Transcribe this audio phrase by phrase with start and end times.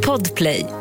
[0.00, 0.79] Podplay.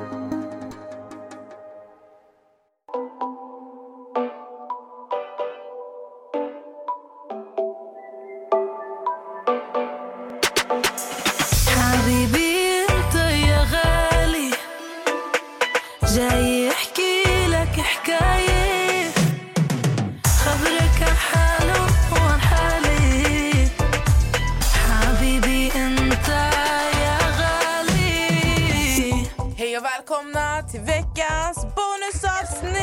[29.69, 32.79] Hej och välkomna till veckans bonusavsnitt!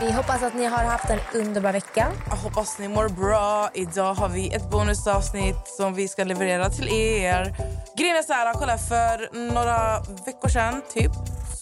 [0.00, 2.12] Vi hoppas att ni har haft en underbar vecka.
[2.28, 3.70] Jag hoppas ni mår bra.
[3.74, 7.56] Idag har vi ett bonusavsnitt som vi ska leverera till er.
[7.96, 11.12] Grejen är så här, kolla för några veckor sedan typ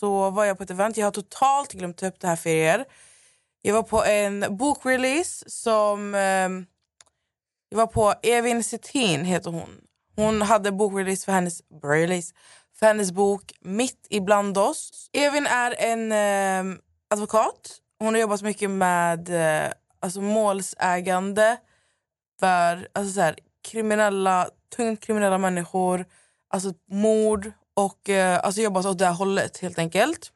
[0.00, 0.96] så var jag på ett event.
[0.96, 2.84] Jag har totalt glömt ta upp det här för er.
[3.62, 6.14] Jag var på en bokrelease som...
[6.14, 6.48] Eh,
[7.70, 9.80] jag var på Evin Cetin heter hon.
[10.18, 12.34] Hon hade bokrelease för hennes release
[12.78, 15.10] för hennes bok Mitt ibland oss.
[15.12, 16.78] Evin är en eh,
[17.10, 17.78] advokat.
[17.98, 21.56] Hon har jobbat mycket med eh, alltså målsägande
[22.40, 23.36] för alltså så här,
[23.68, 26.06] kriminella, tungt kriminella människor,
[26.50, 30.32] alltså mord och eh, alltså jobbat åt det här hållet helt enkelt.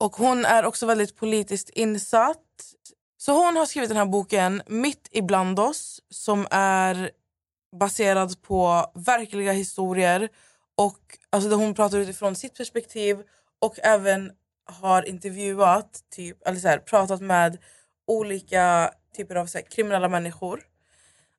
[0.00, 2.36] Och hon är också väldigt politiskt insatt.
[3.18, 7.10] Så hon har skrivit den här boken Mitt ibland oss som är
[7.76, 10.28] baserad på verkliga historier
[10.80, 13.22] och alltså hon pratar utifrån sitt perspektiv
[13.58, 14.32] och även
[14.64, 17.58] har intervjuat, typ, eller så här, pratat med
[18.06, 20.60] olika typer av så här, kriminella människor.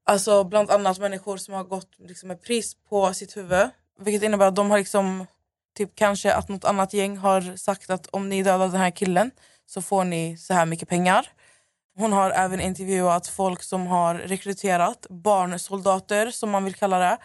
[0.05, 3.69] Alltså bland annat människor som har gått liksom, med pris på sitt huvud.
[3.99, 5.25] Vilket innebär att de har liksom,
[5.77, 9.31] typ kanske att något annat gäng har sagt att om ni dödar den här killen
[9.65, 11.27] så får ni så här mycket pengar.
[11.97, 17.17] Hon har även intervjuat folk som har rekryterat barnsoldater som man vill kalla det.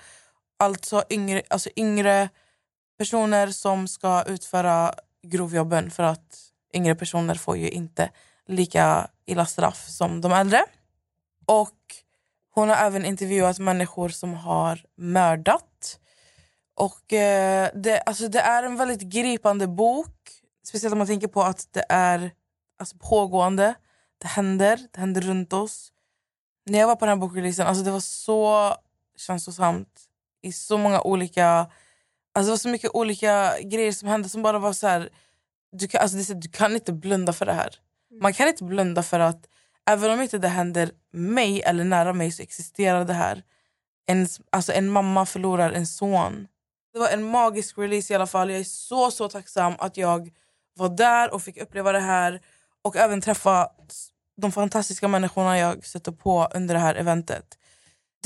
[0.58, 2.28] Alltså yngre, alltså yngre
[2.98, 8.10] personer som ska utföra grovjobben för att yngre personer får ju inte
[8.46, 10.64] lika illa straff som de äldre.
[11.46, 11.72] Och
[12.54, 16.00] hon har även intervjuat människor som har mördat.
[16.74, 20.30] Och eh, det, alltså det är en väldigt gripande bok.
[20.64, 22.30] Speciellt om man tänker på att det är
[22.78, 23.74] alltså, pågående.
[24.18, 25.92] Det händer, det händer runt oss.
[26.66, 28.74] När jag var på den här bokreleasen, liksom, alltså det var så
[29.16, 30.05] känslosamt
[30.46, 31.46] i så många olika...
[32.34, 35.08] Alltså det var så mycket olika grejer som hände som bara var så här...
[35.72, 37.74] Du kan, alltså du kan inte blunda för det här.
[38.20, 39.48] Man kan inte blunda för att
[39.90, 43.42] även om inte det händer mig eller nära mig så existerar det här.
[44.06, 46.48] En, alltså en mamma förlorar en son.
[46.92, 48.50] Det var en magisk release i alla fall.
[48.50, 50.30] Jag är så så tacksam att jag
[50.76, 52.40] var där och fick uppleva det här
[52.82, 53.68] och även träffa
[54.36, 57.58] de fantastiska människorna jag stötte på under det här eventet.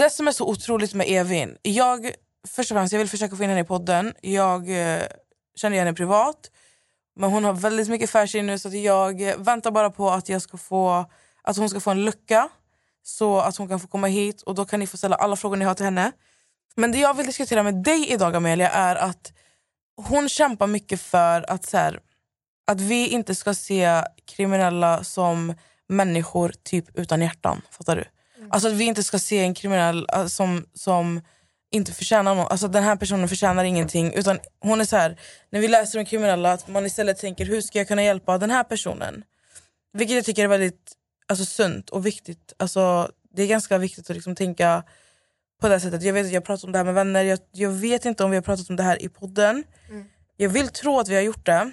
[0.01, 2.11] Det som är så otroligt med Evin, jag,
[2.49, 4.15] först och främst, jag vill försöka få in henne i podden.
[4.21, 5.03] Jag eh,
[5.57, 6.51] känner henne privat,
[7.17, 10.11] men hon har väldigt mycket för sig nu så att jag eh, väntar bara på
[10.11, 11.05] att, jag ska få,
[11.43, 12.49] att hon ska få en lucka
[13.03, 15.57] så att hon kan få komma hit och då kan ni få ställa alla frågor
[15.57, 16.13] ni har till henne.
[16.75, 19.33] Men det jag vill diskutera med dig idag Amelia är att
[19.97, 22.01] hon kämpar mycket för att, så här,
[22.67, 25.55] att vi inte ska se kriminella som
[25.89, 27.63] människor typ utan hjärtan.
[27.71, 28.05] Fattar du?
[28.51, 31.21] Alltså att vi inte ska se en kriminell äh, som, som
[31.71, 32.51] inte förtjänar något.
[32.51, 34.13] Alltså den här personen förtjänar ingenting.
[34.13, 37.61] Utan hon är så här, när vi läser om kriminella, att man istället tänker hur
[37.61, 39.25] ska jag kunna hjälpa den här personen?
[39.93, 40.93] Vilket jag tycker är väldigt
[41.29, 42.53] alltså, sunt och viktigt.
[42.59, 44.83] Alltså, det är ganska viktigt att liksom tänka
[45.61, 46.03] på det sättet.
[46.03, 47.25] Jag vet att jag har pratat om det här med vänner.
[47.25, 49.65] Jag, jag vet inte om vi har pratat om det här i podden.
[50.37, 51.73] Jag vill tro att vi har gjort det.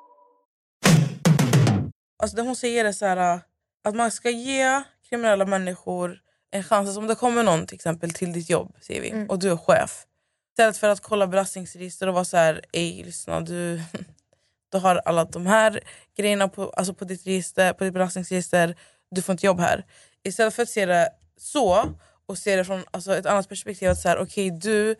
[2.21, 3.39] Alltså det hon säger är så här, äh,
[3.83, 6.19] att man ska ge kriminella människor
[6.51, 6.87] en chans.
[6.87, 9.57] Alltså om det kommer någon till exempel till ditt jobb säger vi, och du är
[9.57, 10.05] chef.
[10.51, 13.81] Istället för att kolla belastningsregister och vara så här, ej lyssna du,
[14.71, 15.79] du har alla de här
[16.17, 18.75] grejerna på, alltså på, ditt register, på ditt belastningsregister,
[19.11, 19.85] du får inte jobb här.
[20.23, 21.95] Istället för att se det så
[22.25, 23.89] och se det från alltså, ett annat perspektiv.
[23.89, 24.95] att så här, okej du,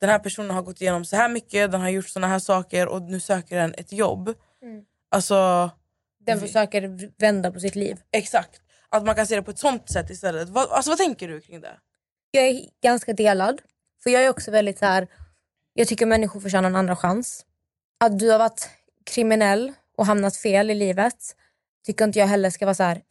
[0.00, 2.88] den här personen har gått igenom så här mycket, den har gjort såna här saker
[2.88, 4.34] och nu söker den ett jobb.
[5.10, 5.70] Alltså
[6.26, 8.00] Den försöker vända på sitt liv.
[8.12, 8.60] Exakt.
[8.88, 10.48] Att man kan se det på ett sånt sätt istället.
[10.48, 11.78] Vad, alltså, vad tänker du kring det?
[12.30, 13.60] Jag är ganska delad.
[14.02, 15.08] För jag är också väldigt så här.
[15.74, 17.44] jag tycker människor förtjänar en andra chans.
[18.00, 18.70] Att du har varit
[19.04, 21.36] kriminell och hamnat fel i livet
[21.86, 23.02] tycker inte jag heller ska vara så här.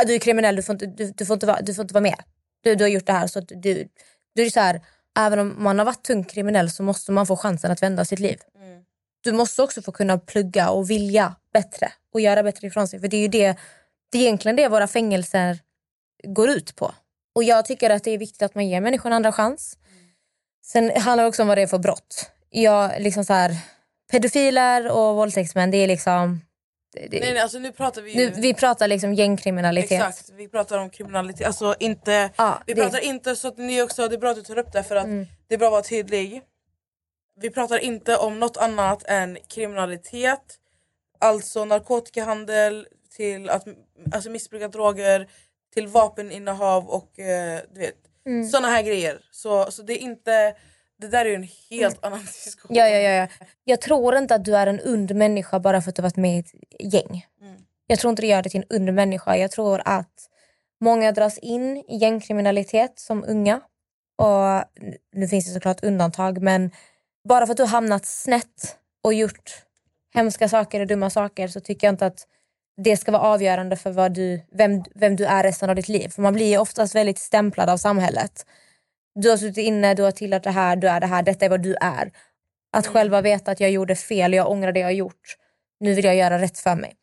[0.00, 1.94] "Ah, du är kriminell, du får inte, du, du får inte, vara, du får inte
[1.94, 2.22] vara med.
[2.60, 3.26] Du, du har gjort det här.
[3.26, 3.88] Så att du,
[4.34, 4.80] du är så här,
[5.18, 8.18] även om man har varit tungt kriminell så måste man få chansen att vända sitt
[8.18, 8.38] liv.
[9.20, 13.00] Du måste också få kunna plugga och vilja bättre och göra bättre ifrån sig.
[13.00, 13.56] För det är ju det,
[14.12, 15.58] det är egentligen det våra fängelser
[16.24, 16.94] går ut på.
[17.34, 19.78] Och jag tycker att det är viktigt att man ger människor en andra chans.
[20.64, 22.30] Sen handlar det också om vad det är för brott.
[22.50, 23.56] Jag, liksom så här,
[24.10, 26.40] pedofiler och våldtäktsmän, det är liksom...
[26.94, 28.16] Det, det, Nej, nej, alltså nu pratar vi ju...
[28.16, 29.92] nu, vi pratar liksom gängkriminalitet.
[29.92, 31.46] Exakt, vi pratar om kriminalitet.
[31.46, 34.36] Alltså inte, Ja, vi det- pratar inte så att ni också, det är bra att
[34.36, 35.26] du tar upp det för att Mm.
[35.48, 36.42] det är bra att vara tydlig.
[37.40, 40.58] Vi pratar inte om något annat än kriminalitet.
[41.22, 42.86] Alltså narkotikahandel
[43.16, 43.64] till att
[44.12, 45.28] alltså missbruka droger
[45.74, 47.94] till vapeninnehav och eh, du vet
[48.26, 48.48] Mm.
[48.48, 49.20] såna här grejer.
[49.30, 50.54] Så, så det är inte,
[51.00, 52.76] det där är ju en helt annan diskussion.
[52.76, 53.28] Ja, ja, ja, ja.
[53.64, 56.36] Jag tror inte att du är en ond människa bara för att du varit med
[56.36, 57.26] i ett gäng.
[57.86, 59.36] Jag tror inte det gör dig till en ond människa.
[59.36, 60.28] Jag tror att
[60.80, 63.60] många dras in i gängkriminalitet som unga.
[64.16, 64.64] Och
[65.12, 66.70] nu finns det såklart undantag men
[67.28, 69.50] bara för att du har hamnat snett och gjort
[70.14, 72.26] hemska saker och dumma saker så tycker jag inte att
[72.76, 76.08] det ska vara avgörande för vad du, vem, vem du är resten av ditt liv.
[76.08, 78.46] För man blir ju oftast väldigt stämplad av samhället.
[79.14, 81.48] Du har suttit inne, du har tillhört det här, du är det här, detta är
[81.48, 82.12] vad du är.
[82.72, 85.36] Att själva veta att jag gjorde fel, jag ångrar det jag har gjort.
[85.80, 86.94] Nu vill jag göra rätt för mig.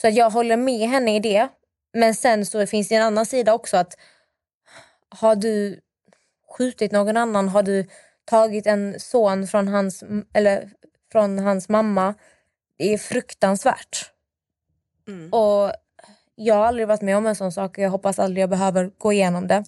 [0.00, 1.48] Så att jag håller med henne i det.
[1.92, 3.98] Men sen så finns det en annan sida också att
[5.08, 5.80] har du
[6.58, 7.86] skjutit någon annan, har du
[8.24, 10.70] tagit en son från hans, eller
[11.12, 12.14] från hans mamma,
[12.78, 14.10] det är fruktansvärt.
[15.32, 15.72] Och
[16.34, 18.90] jag har aldrig varit med om en sån sak och jag hoppas aldrig jag behöver
[18.98, 19.64] gå igenom det.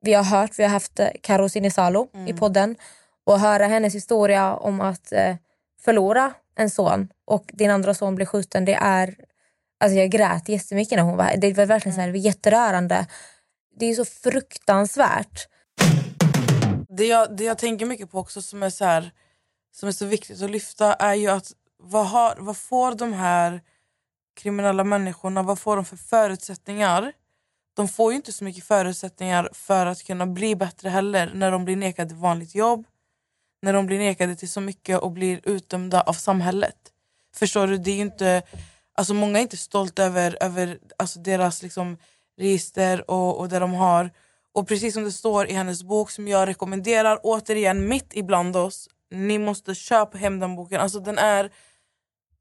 [0.00, 2.76] Vi har hört, vi har haft eh, Karo Sinisalo i podden
[3.24, 5.36] och höra hennes historia om att eh,
[5.80, 9.14] förlora en son och din andra son blir skjuten, det är...
[9.82, 11.36] Alltså jag grät jättemycket när hon var här.
[11.36, 13.06] Det var verkligen så här, det var jätterörande.
[13.76, 15.48] Det är så fruktansvärt.
[16.88, 19.12] det, jag, det jag tänker mycket på också som är så, här,
[19.72, 23.62] som är så viktigt att lyfta är ju att vad, har, vad får de här
[24.36, 27.12] kriminella människorna vad får de för förutsättningar?
[27.74, 31.64] De får ju inte så mycket förutsättningar för att kunna bli bättre heller när de
[31.64, 32.86] blir nekade vanligt jobb
[33.62, 36.76] när de blir nekade till så mycket och blir utdömda av samhället.
[37.34, 37.78] Förstår du?
[37.78, 38.42] Det är ju inte,
[38.94, 41.96] alltså många är inte stolta över, över alltså deras liksom,
[42.38, 44.10] register och, och det de har.
[44.52, 48.88] Och precis som det står i hennes bok som jag rekommenderar återigen mitt ibland oss.
[49.10, 50.80] Ni måste köpa hem den boken.
[50.80, 51.52] Alltså den är,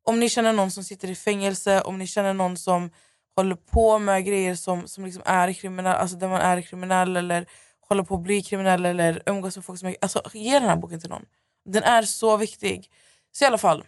[0.04, 2.92] om ni känner någon som sitter i fängelse, om ni känner någon som
[3.36, 7.45] håller på med grejer som, som liksom är kriminell, alltså där man är kriminell eller
[7.89, 9.95] håller på att bli kriminell eller umgås med folk som är...
[10.01, 11.25] Alltså ge den här boken till någon.
[11.66, 12.92] Den är så viktig.
[13.31, 13.83] Så i alla fall,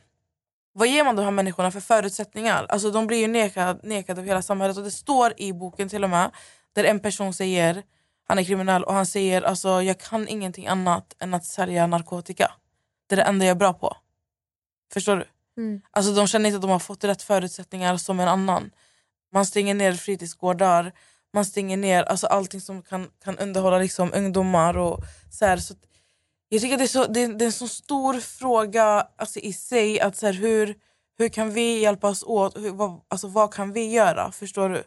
[0.74, 2.66] vad ger man de här människorna för förutsättningar?
[2.70, 6.04] Alltså de blir ju nekade, nekade av hela samhället och det står i boken till
[6.04, 6.32] och med
[6.76, 7.84] där en person säger,
[8.28, 12.52] han är kriminell och han säger alltså jag kan ingenting annat än att sälja narkotika.
[13.12, 13.98] Det är det enda jag är bra på.
[14.94, 15.26] Förstår du?
[15.92, 18.72] Alltså de känner inte att de har fått rätt förutsättningar som en annan.
[19.34, 20.92] Man stänger ner fritidsgårdar,
[21.34, 24.78] man stänger ner alltså allting som kan, kan underhålla liksom ungdomar.
[24.78, 25.00] Och
[25.32, 25.74] så här, så
[26.50, 29.54] jag tycker det är, så, det, är, det är en så stor fråga alltså, i
[29.54, 30.00] sig.
[30.00, 30.76] att så här, hur,
[31.18, 32.58] hur kan vi hjälpas åt?
[32.58, 34.32] Hur, vad, alltså, vad kan vi göra?
[34.32, 34.84] Förstår du?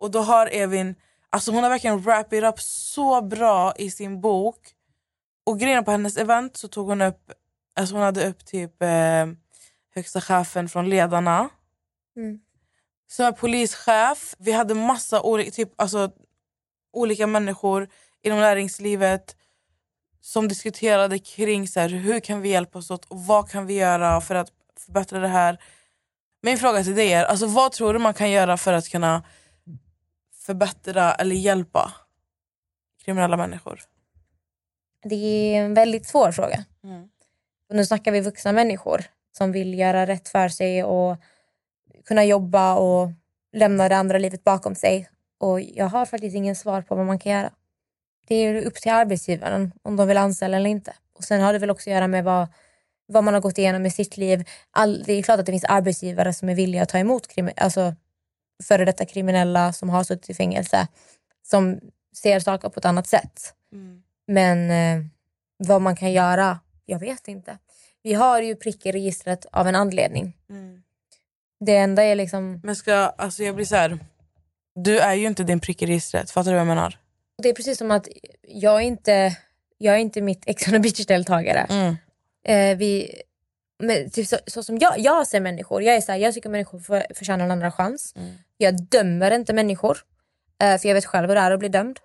[0.00, 0.94] Och då har Evin,
[1.30, 4.58] alltså hon har verkligen wrap it up så bra i sin bok.
[5.44, 7.32] Och grejen på hennes event så tog hon upp,
[7.74, 9.26] alltså hon hade upp typ eh,
[9.94, 11.48] högsta chefen från ledarna.
[13.10, 14.34] Som är polischef.
[14.38, 16.10] Vi hade massa olika, typ, alltså,
[16.92, 17.88] olika människor
[18.22, 19.36] inom näringslivet
[20.20, 24.20] som diskuterade kring så här, hur kan vi hjälpas åt och vad kan vi göra
[24.20, 25.58] för att förbättra det här.
[26.42, 29.24] Min fråga till dig är, alltså, vad tror du man kan göra för att kunna
[30.46, 31.92] förbättra eller hjälpa
[33.04, 33.80] kriminella människor?
[35.02, 36.64] Det är en väldigt svår fråga.
[37.68, 39.04] Och nu snackar vi vuxna människor
[39.36, 41.16] som vill göra rätt för sig och
[42.04, 43.10] kunna jobba och
[43.52, 45.08] lämna det andra livet bakom sig.
[45.38, 47.52] Och jag har faktiskt ingen svar på vad man kan göra.
[48.26, 50.94] Det är upp till arbetsgivaren om de vill anställa eller inte.
[51.14, 52.48] Och Sen har det väl också att göra med vad,
[53.06, 54.48] vad man har gått igenom i sitt liv.
[54.70, 57.52] All, det är klart att det finns arbetsgivare som är villiga att ta emot krimi,
[57.56, 57.94] alltså
[58.64, 60.88] före detta kriminella som har suttit i fängelse
[61.42, 61.80] som
[62.16, 63.54] ser saker på ett annat sätt.
[64.32, 65.04] Men eh,
[65.56, 67.58] vad man kan göra, jag vet inte.
[68.02, 70.36] Vi har ju prick i registret av en anledning.
[71.60, 72.60] Det enda är liksom...
[72.62, 73.98] Men ska, alltså jag blir så här.
[74.74, 76.98] Du är ju inte din prick i registret, fattar du vad jag menar?
[77.42, 78.08] Det är precis som att
[78.48, 79.36] jag är inte,
[79.78, 81.66] jag är inte mitt Ex on the beach-deltagare.
[81.70, 81.96] Mm.
[82.44, 83.22] Eh, vi,
[83.78, 86.48] men typ så, så som jag, jag ser människor, jag är så här, jag tycker
[86.48, 88.12] människor för, förtjänar en andra chans.
[88.16, 88.34] Mm.
[88.56, 89.98] Jag dömer inte människor,
[90.62, 91.98] eh, för jag vet själv hur det är att bli dömd.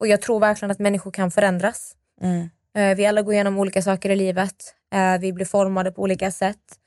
[0.00, 1.96] Och jag tror verkligen att människor kan förändras.
[2.20, 2.50] Mm.
[2.76, 4.74] Eh, vi alla går igenom olika saker i livet.
[4.94, 6.78] Eh, vi blir formade på olika sätt.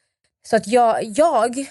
[0.46, 1.66] Så att jag, jag,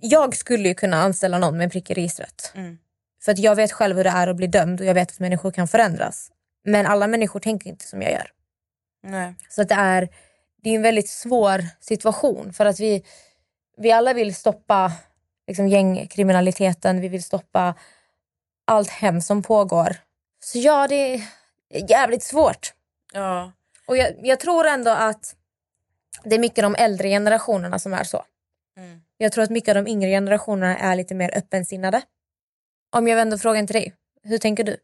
[0.00, 2.52] jag skulle ju kunna anställa någon med en prick i registret.
[2.54, 2.78] Mm.
[3.24, 5.20] För att jag vet själv hur det är att bli dömd och jag vet att
[5.20, 6.30] människor kan förändras.
[6.64, 8.30] Men alla människor tänker inte som jag gör.
[9.02, 9.34] Nej.
[9.48, 10.08] Så att det är,
[10.62, 13.04] det är en väldigt svår situation för att vi,
[13.76, 14.92] vi alla vill stoppa
[15.46, 17.74] liksom, gängkriminaliteten, vi vill stoppa
[18.64, 19.96] allt hemskt som pågår.
[20.44, 21.14] Så ja, det
[21.68, 22.72] är jävligt svårt.
[23.12, 23.52] Ja.
[23.86, 25.36] Och jag, jag tror ändå att
[26.24, 28.24] det är mycket de äldre generationerna som är så.
[28.76, 29.00] Mm.
[29.16, 32.02] Jag tror att mycket av de yngre generationerna är lite mer öppensinnade.
[32.90, 34.76] Om jag vänder frågan till dig, hur tänker du?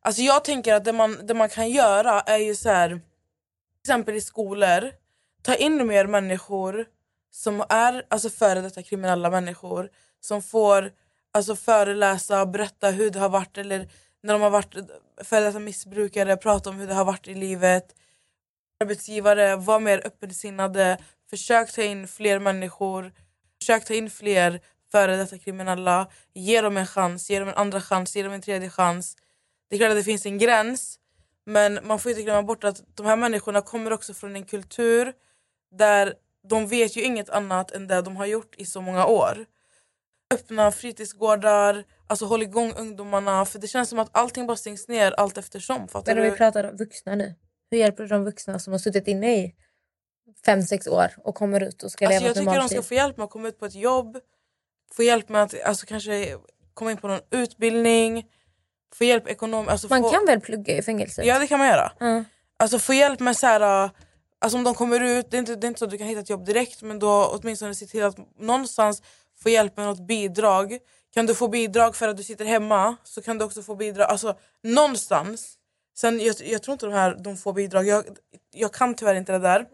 [0.00, 3.00] Alltså jag tänker att det man, det man kan göra är ju så här, till
[3.82, 4.92] exempel i skolor,
[5.42, 6.86] ta in mer människor
[7.30, 9.90] som är alltså före detta kriminella människor
[10.20, 10.92] som får
[11.32, 13.88] alltså föreläsa och berätta hur det har varit eller
[14.22, 14.74] när de har varit
[15.24, 17.94] före detta missbrukare, prata om hur det har varit i livet.
[18.80, 20.98] Arbetsgivare, var mer öppensinnade,
[21.30, 23.12] försök ta in fler människor,
[23.60, 24.60] försök ta in fler
[24.92, 28.42] före detta kriminella, ge dem en chans, ge dem en andra chans, ge dem en
[28.42, 29.16] tredje chans.
[29.68, 30.98] Det är klart att det finns en gräns
[31.48, 35.12] men man får inte glömma bort att de här människorna kommer också från en kultur
[35.70, 36.14] där
[36.48, 39.46] de vet ju inget annat än det de har gjort i så många år.
[40.34, 45.12] Öppna fritidsgårdar, alltså håll igång ungdomarna för det känns som att allting bara stängs ner
[45.12, 45.88] allt eftersom.
[45.88, 47.34] Fattar Men om vi pratar om vuxna nu.
[47.70, 49.54] Hur hjälper du de vuxna som har suttit inne i
[50.44, 52.72] fem, sex år och kommer ut och ska Alltså leva jag ett tycker de normalt
[52.72, 54.18] ska få hjälp med att komma ut på ett jobb,
[54.92, 56.36] få hjälp med att alltså, kanske
[56.74, 58.26] komma in på någon utbildning,
[58.94, 59.72] få hjälp ekonomiskt.
[59.72, 60.10] Alltså, Man få...
[60.10, 61.26] kan väl plugga i fängelset?
[61.26, 61.92] Ja det kan man göra.
[61.98, 62.24] Ja.
[62.56, 63.90] Alltså få hjälp med så här,
[64.38, 66.06] alltså om de kommer ut, det är, inte, det är inte så att du kan
[66.06, 69.02] hitta ett jobb direkt men då åtminstone se till att någonstans
[69.42, 70.78] få hjälp med något bidrag.
[71.14, 74.10] Kan du få bidrag för att du sitter hemma så kan du också få bidrag,
[74.10, 75.54] alltså någonstans.
[75.98, 78.04] Sen jag, jag tror inte de här de får bidrag, jag,
[78.54, 79.66] jag kan tyvärr inte det där.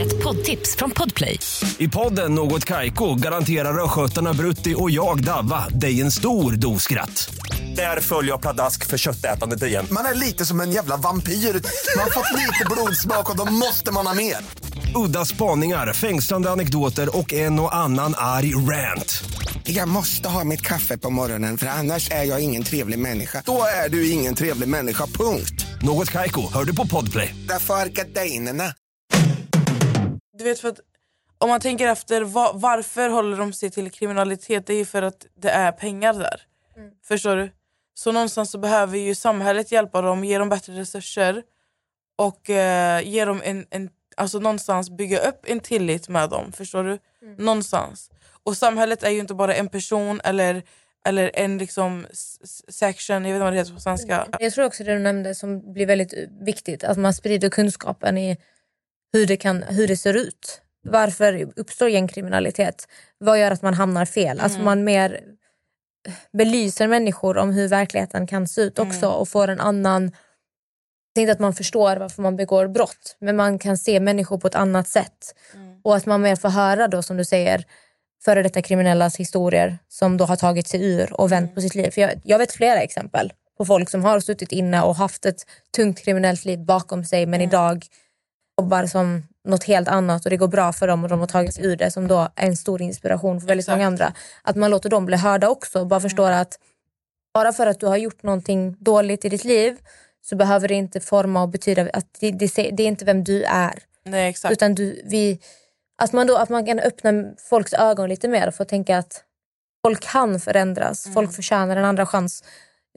[0.00, 1.38] Ett poddtips från Podplay.
[1.78, 7.30] I podden Något Kaiko garanterar östgötarna Brutti och jag, Davva, dig en stor dos skratt.
[7.76, 9.86] Där följer jag pladask för köttätandet igen.
[9.90, 11.32] Man är lite som en jävla vampyr.
[11.32, 14.36] Man har fått lite blodsmak och då måste man ha mer.
[14.94, 19.22] Udda spaningar, fängslande anekdoter och en och annan arg rant.
[19.64, 23.42] Jag måste ha mitt kaffe på morgonen för annars är jag ingen trevlig människa.
[23.46, 25.66] Då är du ingen trevlig människa, punkt.
[25.82, 27.34] Något Kaiko, hör du på Podplay.
[27.48, 28.64] Därför är gardinerna.
[30.38, 30.80] Du vet för att
[31.38, 35.02] om man tänker efter va- varför håller de sig till kriminalitet det är ju för
[35.02, 36.40] att det är pengar där.
[37.08, 37.50] Förstår du?
[37.94, 41.42] Så någonstans så behöver ju samhället hjälpa dem, ge dem bättre resurser
[42.18, 46.52] och eh, ge dem en, en, alltså någonstans bygga upp en tillit med dem.
[46.52, 46.98] Förstår du?
[47.38, 48.10] Någonstans.
[48.42, 50.62] Och samhället är ju inte bara en person eller,
[51.06, 52.06] eller en liksom
[52.68, 54.26] section, jag vet inte vad det heter på svenska.
[54.38, 58.36] Jag tror också det du nämnde som blir väldigt viktigt, att man sprider kunskapen i
[59.12, 60.62] hur det, kan, hur det ser ut.
[60.82, 62.88] Varför uppstår gängkriminalitet?
[63.18, 64.40] Vad gör att man hamnar fel?
[64.40, 65.20] Alltså man mer
[66.32, 70.12] belyser människor om hur verkligheten kan se ut också och får en annan...
[71.18, 74.38] Det är inte att man förstår varför man begår brott, men man kan se människor
[74.38, 75.34] på ett annat sätt.
[75.82, 77.64] Och att man mer får höra då, som du säger,
[78.24, 81.90] före detta kriminellas historier som då har tagit sig ur och vänt på sitt liv.
[81.90, 85.46] För jag, jag vet flera exempel på folk som har suttit inne och haft ett
[85.76, 87.86] tungt kriminellt liv bakom sig men idag
[88.60, 91.54] jobbar som något helt annat och det går bra för dem och de har tagit
[91.54, 93.76] sig ur det som då är en stor inspiration för väldigt Exakt.
[93.76, 94.12] många andra.
[94.42, 96.58] Att man låter dem bli hörda också och bara förstår att
[97.34, 99.76] bara för att du har gjort någonting dåligt i ditt liv
[100.28, 103.44] så behöver det inte forma och betyda att det, det, det är inte vem du
[103.44, 103.82] är.
[104.02, 104.52] Nej exakt.
[104.52, 105.40] Utan du, vi,
[105.96, 109.24] att, man då, att man kan öppna folks ögon lite mer och få tänka att
[109.82, 111.06] folk kan förändras.
[111.06, 111.14] Mm.
[111.14, 112.44] Folk förtjänar en andra chans.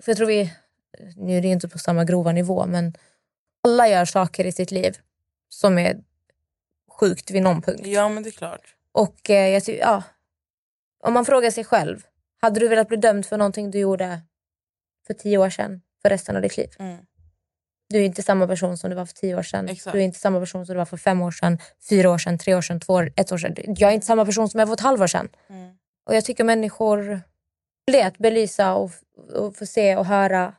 [0.02, 0.54] För jag tror vi,
[1.16, 2.94] nu är det inte på samma grova nivå, men
[3.64, 4.98] alla gör saker i sitt liv
[5.50, 5.98] som är
[7.00, 7.82] sjukt vid någon punkt.
[7.86, 8.76] Ja men det är klart.
[8.92, 10.04] Och eh, jag ja,
[11.04, 12.04] om man frågar sig själv,
[12.42, 14.22] hade du velat bli dömd för någonting du gjorde
[15.08, 16.70] för tio år sedan för resten av ditt liv?
[16.80, 16.98] Mm.
[17.92, 19.70] Du är inte samma person som du var för tio år sedan.
[19.70, 19.94] Exakt.
[19.94, 21.58] Du är inte samma person som du var för fem år sedan,
[21.90, 23.56] fyra år sedan, tre år sedan, två år, ett år sedan.
[23.78, 25.30] Jag är inte samma person som jag var för ett halvår sedan.
[25.50, 25.72] Mm.
[26.10, 27.22] Och jag tycker människor
[27.92, 28.92] det att belysa och,
[29.36, 30.54] och få se och höra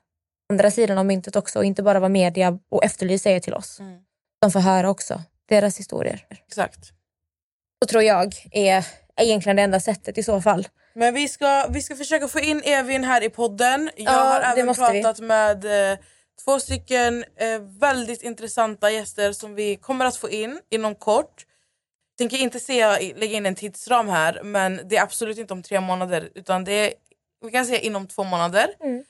[0.50, 3.80] andra sidan av myntet också och inte bara vad media och Efterlyst säger till oss.
[3.80, 3.98] Mm.
[4.40, 6.26] De får höra också deras historier.
[6.30, 6.78] Exakt.
[7.82, 8.86] Så tror jag är,
[9.16, 10.68] är egentligen det enda sättet i så fall.
[10.94, 13.90] Men vi ska, vi ska försöka få in Evin här i podden.
[13.96, 15.02] Jag Ja, har även måste vi.
[15.02, 15.98] pratat med eh,
[16.44, 21.46] två stycken eh, väldigt intressanta gäster som vi kommer att få in inom kort.
[22.18, 25.80] tänker inte säga, lägga in en tidsram här men det är absolut inte om tre
[25.80, 26.92] månader utan det är,
[27.44, 28.74] vi kan säga inom två månader.
[28.80, 29.04] Mm.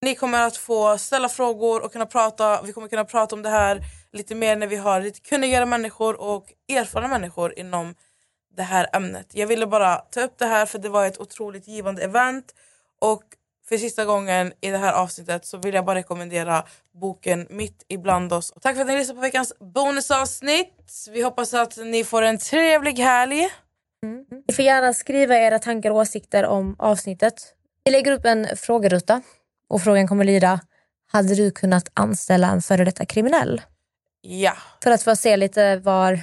[0.00, 2.62] Ni kommer att få ställa frågor och kunna prata.
[2.62, 3.80] Vi kommer kunna prata om det här
[4.12, 7.94] lite mer när vi har lite kunnigare människor och erfarna människor inom
[8.56, 9.26] det här ämnet.
[9.32, 12.54] Jag ville bara ta upp det här för det var ett otroligt givande event
[12.98, 13.22] och
[13.68, 16.64] för sista gången i det här avsnittet så vill jag bara rekommendera
[17.00, 18.52] boken Mitt ibland oss.
[18.60, 21.08] Tack för att ni lyssnade på veckans bonusavsnitt.
[21.10, 23.48] Vi hoppas att ni får en trevlig helg.
[24.48, 27.34] Ni får gärna skriva era tankar och åsikter om avsnittet.
[27.84, 29.22] Vi lägger upp en frågeruta
[29.68, 30.60] och frågan kommer lyda
[31.12, 33.62] Hade du kunnat anställa en före detta kriminell?
[34.20, 34.52] Ja.
[34.82, 36.20] För att få se lite var,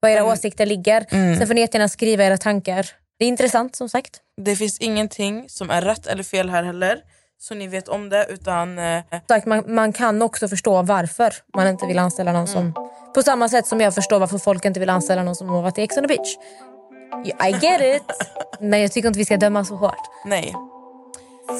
[0.00, 1.06] var era åsikter ligger.
[1.10, 1.38] Mm.
[1.38, 2.90] Sen får ni jättegärna skriva era tankar.
[3.18, 4.20] Det är intressant som sagt.
[4.36, 7.00] Det finns ingenting som är rätt eller fel här heller.
[7.38, 8.26] Så ni vet om det.
[8.28, 12.72] Utan eh, Sagt, man, man kan också förstå varför man inte vill anställa någon som...
[13.14, 15.78] På samma sätt som jag förstår varför folk inte vill anställa någon som har varit
[15.78, 16.36] i Ex on the beach.
[17.48, 18.02] I get it.
[18.60, 19.94] Men jag tycker inte vi ska döma så hårt.
[20.24, 20.54] nej.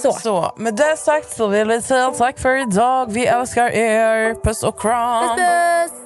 [0.02, 0.12] Så.
[0.12, 3.12] Så med det sagt så vill vi säga tack för idag.
[3.12, 4.34] Vi älskar er.
[4.34, 5.36] Puss och kram.
[5.36, 6.05] Puss!